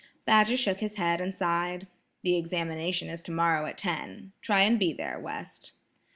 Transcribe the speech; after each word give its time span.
Badger 0.25 0.57
shook 0.57 0.79
his 0.79 0.95
head 0.95 1.21
and 1.21 1.35
sighed. 1.35 1.85
"The 2.23 2.35
examination 2.35 3.07
is 3.07 3.21
tomorrow 3.21 3.67
at 3.67 3.77
ten. 3.77 4.31
Try 4.41 4.61
and 4.61 4.79
be 4.79 4.93
there, 4.93 5.19
West." 5.19 5.73